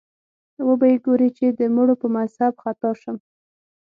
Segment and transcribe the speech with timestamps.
[0.67, 3.17] وبه یې ګورې چې د مړو په مذهب خطا شم